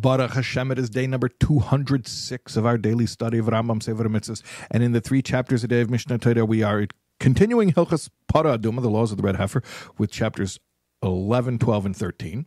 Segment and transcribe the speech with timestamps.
[0.00, 4.42] Baruch Hashem, it is day number 206 of our daily study of Rambam Sefer HaMitzvos.
[4.70, 6.86] And in the three chapters a day of Mishneh Torah, we are
[7.18, 9.62] continuing Hilchas Para Aduma, the laws of the red heifer,
[9.98, 10.58] with chapters
[11.02, 12.46] 11, 12, and 13.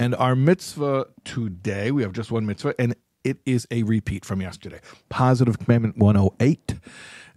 [0.00, 4.40] And our mitzvah today, we have just one mitzvah, and it is a repeat from
[4.40, 4.80] yesterday.
[5.08, 6.80] Positive Commandment 108,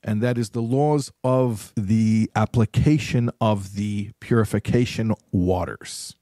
[0.03, 6.15] and that is the laws of the application of the purification waters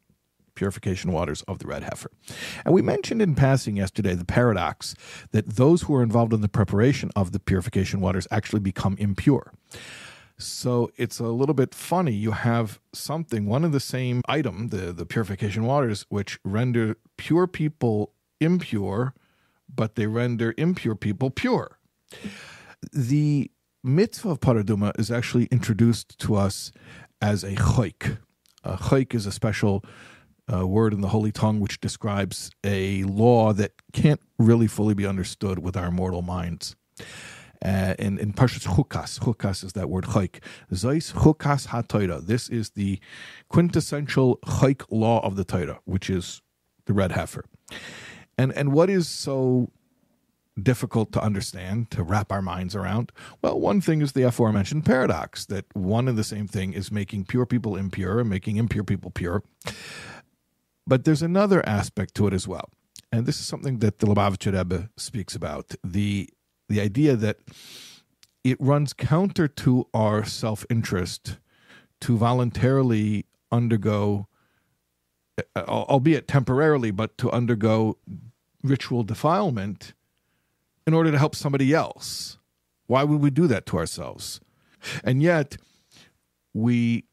[0.55, 2.11] purification waters of the red heifer.
[2.65, 4.95] And we mentioned in passing yesterday the paradox
[5.31, 9.53] that those who are involved in the preparation of the purification waters actually become impure.
[10.37, 12.11] So it's a little bit funny.
[12.11, 17.47] You have something, one of the same item, the, the purification waters, which render pure
[17.47, 19.13] people impure,
[19.73, 21.77] but they render impure people pure.
[22.91, 23.51] The
[23.83, 26.71] mitzvah of paraduma is actually introduced to us
[27.21, 28.17] as a choik.
[28.63, 29.83] A choik is a special
[30.47, 35.05] a word in the Holy Tongue which describes a law that can't really fully be
[35.05, 36.75] understood with our mortal minds.
[37.63, 40.43] Uh, in in Parshas Chukas, Chukas is that word chayk.
[40.71, 42.25] Zeis Chukas HaTorah.
[42.25, 42.99] This is the
[43.47, 46.41] quintessential chayk law of the Torah, which is
[46.85, 47.45] the red heifer.
[48.37, 49.71] And and what is so
[50.61, 53.11] difficult to understand, to wrap our minds around?
[53.41, 57.25] Well, one thing is the aforementioned paradox that one and the same thing is making
[57.25, 59.43] pure people impure and making impure people pure.
[60.85, 62.69] But there's another aspect to it as well.
[63.11, 66.29] And this is something that the Lubavitcher Rebbe speaks about the,
[66.67, 67.37] the idea that
[68.43, 71.37] it runs counter to our self interest
[72.01, 74.27] to voluntarily undergo,
[75.55, 77.97] albeit temporarily, but to undergo
[78.61, 79.93] ritual defilement
[80.85, 82.39] in order to help somebody else.
[82.87, 84.41] Why would we do that to ourselves?
[85.03, 85.57] And yet,
[86.53, 87.05] we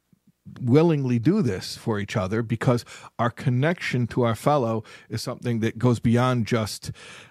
[0.61, 2.85] willingly do this for each other because
[3.19, 6.91] our connection to our fellow is something that goes beyond just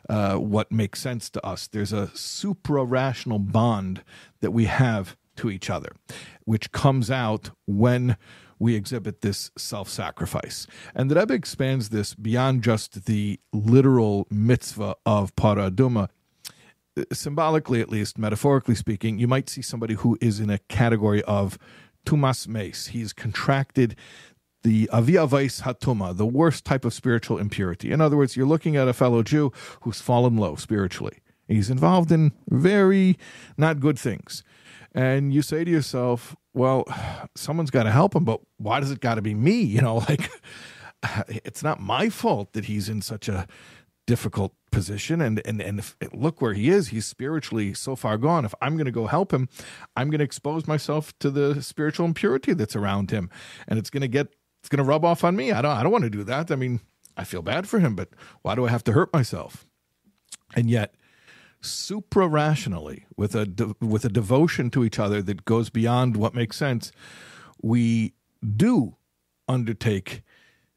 [0.09, 1.67] uh, what makes sense to us.
[1.67, 4.03] There's a supra rational bond
[4.41, 5.89] that we have to each other,
[6.45, 8.17] which comes out when
[8.59, 10.67] we exhibit this self sacrifice.
[10.93, 16.09] And the Rebbe expands this beyond just the literal mitzvah of paraduma
[17.11, 21.57] symbolically at least, metaphorically speaking, you might see somebody who is in a category of
[22.09, 22.87] tumas meis.
[22.87, 23.95] He's contracted
[24.63, 27.91] the avia aviavais hatuma, the worst type of spiritual impurity.
[27.91, 31.19] In other words, you're looking at a fellow Jew who's fallen low spiritually.
[31.47, 33.17] He's involved in very
[33.57, 34.43] not good things.
[34.93, 36.83] And you say to yourself, well,
[37.35, 39.61] someone's got to help him, but why does it got to be me?
[39.79, 40.29] You know, like
[41.27, 43.47] it's not my fault that he's in such a
[44.09, 45.21] difficult position.
[45.21, 46.87] And and and if, look where he is.
[46.87, 48.43] He's spiritually so far gone.
[48.43, 49.47] If i'm going to go help him
[49.95, 53.29] i'm going to expose myself to the spiritual impurity that's around him.
[53.67, 55.51] And it's going to get it's going to rub off on me.
[55.51, 56.49] I don't i don't want to do that.
[56.49, 56.79] I mean
[57.15, 58.09] i feel bad for him but
[58.41, 59.67] why do i have to hurt myself?
[60.55, 60.95] And yet
[61.61, 66.33] supra rationally with a de- with a devotion to each other that goes beyond what
[66.33, 66.91] makes sense
[67.61, 68.13] we
[68.55, 68.95] do
[69.47, 70.23] undertake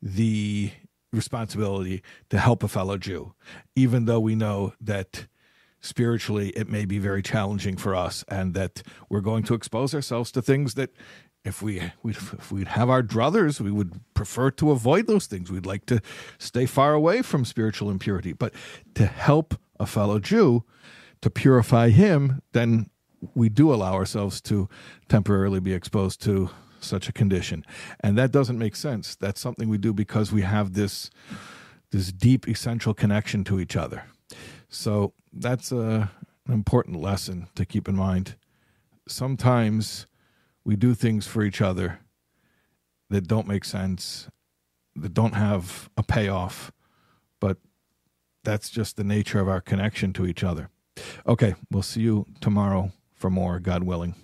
[0.03, 0.73] the
[1.13, 3.35] responsibility to help a fellow Jew,
[3.77, 5.27] even though we know that
[5.81, 10.31] spiritually it may be very challenging for us and that we're going to expose ourselves
[10.33, 10.91] to things that
[11.45, 15.51] if we we'd, if we'd have our druthers, we would prefer to avoid those things.
[15.51, 16.01] We'd like to
[16.39, 18.33] stay far away from spiritual impurity.
[18.33, 18.55] But
[18.95, 20.65] to help a fellow Jew,
[21.21, 22.91] to purify him, then
[23.35, 24.69] we do allow ourselves to
[25.09, 26.51] temporarily be exposed to
[26.85, 27.65] such a condition.
[28.01, 29.15] And that doesn't make sense.
[29.15, 31.11] That's something we do because we have this
[31.91, 34.05] this deep essential connection to each other.
[34.69, 36.11] So that's a,
[36.47, 38.37] an important lesson to keep in mind.
[39.07, 40.07] Sometimes
[40.65, 42.01] we do things for each other
[43.11, 44.29] that don't make sense,
[44.97, 46.73] that don't have a payoff,
[47.41, 47.59] but
[48.43, 50.71] that's just the nature of our connection to each other.
[51.27, 54.15] Okay, we'll see you tomorrow for more, God willing.